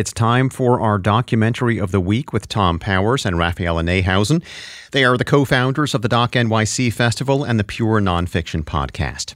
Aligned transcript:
It's 0.00 0.14
time 0.14 0.48
for 0.48 0.80
our 0.80 0.96
documentary 0.96 1.76
of 1.76 1.90
the 1.90 2.00
week 2.00 2.32
with 2.32 2.46
Thom 2.46 2.78
Powers 2.78 3.26
and 3.26 3.36
Raphaela 3.36 3.84
Neihausen. 3.84 4.42
They 4.92 5.04
are 5.04 5.18
the 5.18 5.26
co 5.26 5.44
founders 5.44 5.94
of 5.94 6.00
the 6.00 6.08
Doc 6.08 6.32
NYC 6.32 6.90
Festival 6.90 7.44
and 7.44 7.60
the 7.60 7.64
Pure 7.64 8.00
Nonfiction 8.00 8.64
Podcast. 8.64 9.34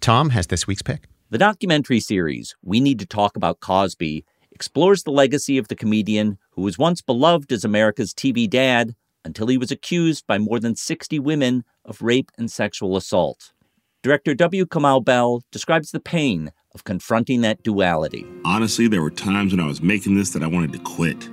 Thom 0.00 0.30
has 0.30 0.48
this 0.48 0.66
week's 0.66 0.82
pick. 0.82 1.04
The 1.28 1.38
documentary 1.38 2.00
series, 2.00 2.56
We 2.60 2.80
Need 2.80 2.98
to 2.98 3.06
Talk 3.06 3.36
About 3.36 3.60
Cosby, 3.60 4.24
explores 4.50 5.04
the 5.04 5.12
legacy 5.12 5.58
of 5.58 5.68
the 5.68 5.76
comedian 5.76 6.38
who 6.54 6.62
was 6.62 6.76
once 6.76 7.00
beloved 7.00 7.52
as 7.52 7.64
America's 7.64 8.12
TV 8.12 8.50
dad 8.50 8.96
until 9.24 9.46
he 9.46 9.58
was 9.58 9.70
accused 9.70 10.26
by 10.26 10.38
more 10.38 10.58
than 10.58 10.74
60 10.74 11.20
women 11.20 11.62
of 11.84 12.02
rape 12.02 12.32
and 12.36 12.50
sexual 12.50 12.96
assault. 12.96 13.52
Director 14.02 14.34
W. 14.34 14.64
Kamau 14.64 15.04
Bell 15.04 15.42
describes 15.52 15.90
the 15.90 16.00
pain 16.00 16.52
of 16.74 16.84
confronting 16.84 17.42
that 17.42 17.62
duality. 17.62 18.24
Honestly, 18.46 18.88
there 18.88 19.02
were 19.02 19.10
times 19.10 19.52
when 19.52 19.60
I 19.60 19.66
was 19.66 19.82
making 19.82 20.16
this 20.16 20.30
that 20.30 20.42
I 20.42 20.46
wanted 20.46 20.72
to 20.72 20.78
quit. 20.78 21.28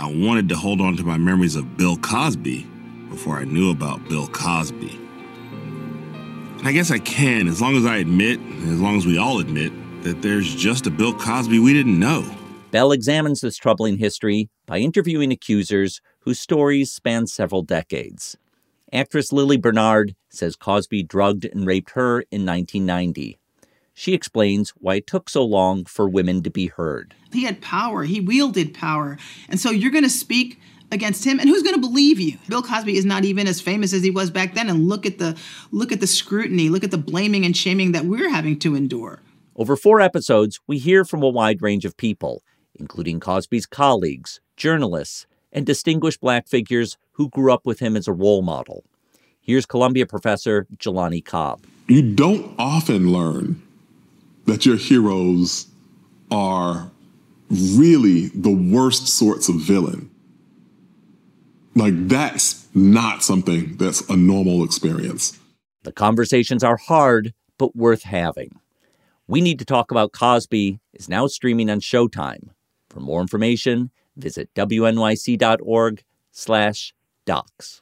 I 0.00 0.10
wanted 0.10 0.48
to 0.48 0.56
hold 0.56 0.80
on 0.80 0.96
to 0.96 1.04
my 1.04 1.18
memories 1.18 1.54
of 1.54 1.76
Bill 1.76 1.98
Cosby 1.98 2.66
before 3.10 3.36
I 3.36 3.44
knew 3.44 3.70
about 3.70 4.08
Bill 4.08 4.26
Cosby. 4.28 4.98
And 6.60 6.66
I 6.66 6.72
guess 6.72 6.90
I 6.90 6.98
can, 6.98 7.46
as 7.46 7.60
long 7.60 7.76
as 7.76 7.84
I 7.84 7.98
admit, 7.98 8.40
as 8.62 8.80
long 8.80 8.96
as 8.96 9.04
we 9.04 9.18
all 9.18 9.38
admit, 9.38 9.70
that 10.04 10.22
there's 10.22 10.54
just 10.54 10.86
a 10.86 10.90
Bill 10.90 11.12
Cosby 11.12 11.58
we 11.58 11.74
didn't 11.74 12.00
know. 12.00 12.24
Bell 12.70 12.90
examines 12.90 13.42
this 13.42 13.58
troubling 13.58 13.98
history 13.98 14.48
by 14.66 14.78
interviewing 14.78 15.30
accusers 15.30 16.00
whose 16.20 16.40
stories 16.40 16.90
span 16.90 17.26
several 17.26 17.60
decades. 17.60 18.38
Actress 18.92 19.32
Lili 19.32 19.58
Bernard 19.58 20.14
says 20.30 20.56
Cosby 20.56 21.02
drugged 21.02 21.44
and 21.44 21.66
raped 21.66 21.90
her 21.90 22.22
in 22.30 22.46
1990. 22.46 23.38
She 23.92 24.14
explains 24.14 24.70
why 24.78 24.96
it 24.96 25.06
took 25.06 25.28
so 25.28 25.44
long 25.44 25.84
for 25.84 26.08
women 26.08 26.42
to 26.44 26.50
be 26.50 26.68
heard. 26.68 27.14
He 27.32 27.44
had 27.44 27.60
power, 27.60 28.04
he 28.04 28.20
wielded 28.20 28.72
power. 28.72 29.18
And 29.48 29.60
so 29.60 29.70
you're 29.70 29.90
going 29.90 30.04
to 30.04 30.10
speak 30.10 30.58
against 30.90 31.24
him 31.24 31.38
and 31.38 31.48
who's 31.48 31.62
going 31.62 31.74
to 31.74 31.80
believe 31.80 32.18
you 32.18 32.38
bill 32.48 32.62
cosby 32.62 32.96
is 32.96 33.04
not 33.04 33.22
even 33.22 33.46
as 33.46 33.60
famous 33.60 33.92
as 33.92 34.02
he 34.02 34.10
was 34.10 34.30
back 34.30 34.54
then 34.54 34.70
and 34.70 34.88
look 34.88 35.04
at 35.04 35.18
the 35.18 35.38
look 35.70 35.92
at 35.92 36.00
the 36.00 36.06
scrutiny 36.06 36.70
look 36.70 36.82
at 36.82 36.90
the 36.90 36.96
blaming 36.96 37.44
and 37.44 37.54
shaming 37.54 37.92
that 37.92 38.06
we're 38.06 38.30
having 38.30 38.58
to 38.58 38.74
endure 38.74 39.20
over 39.54 39.76
four 39.76 40.00
episodes 40.00 40.60
we 40.66 40.78
hear 40.78 41.04
from 41.04 41.22
a 41.22 41.28
wide 41.28 41.60
range 41.60 41.84
of 41.84 41.94
people 41.98 42.42
including 42.74 43.20
cosby's 43.20 43.66
colleagues 43.66 44.40
journalists 44.56 45.26
and 45.52 45.66
distinguished 45.66 46.20
black 46.20 46.46
figures 46.46 46.96
who 47.12 47.28
grew 47.28 47.52
up 47.52 47.64
with 47.64 47.80
him 47.80 47.96
as 47.96 48.08
a 48.08 48.12
role 48.12 48.42
model 48.42 48.84
here's 49.40 49.66
columbia 49.66 50.06
professor 50.06 50.66
jelani 50.76 51.24
cobb 51.24 51.64
you 51.88 52.02
don't 52.02 52.54
often 52.58 53.12
learn 53.12 53.62
that 54.46 54.66
your 54.66 54.76
heroes 54.76 55.66
are 56.30 56.90
really 57.50 58.28
the 58.28 58.50
worst 58.50 59.08
sorts 59.08 59.48
of 59.48 59.56
villain. 59.56 60.10
Like, 61.74 62.08
that's 62.08 62.66
not 62.74 63.22
something 63.22 63.76
that's 63.76 64.00
a 64.08 64.16
normal 64.16 64.64
experience. 64.64 65.38
The 65.84 65.92
conversations 65.92 66.64
are 66.64 66.76
hard, 66.76 67.34
but 67.56 67.76
worth 67.76 68.02
having. 68.02 68.60
We 69.26 69.40
Need 69.40 69.58
to 69.60 69.64
Talk 69.64 69.90
About 69.90 70.12
Cosby 70.12 70.80
is 70.92 71.08
now 71.08 71.26
streaming 71.26 71.70
on 71.70 71.80
Showtime. 71.80 72.50
For 72.88 73.00
more 73.00 73.20
information, 73.20 73.90
visit 74.18 74.50
wnyc.org 74.54 76.04
slash 76.32 76.94
docs. 77.26 77.76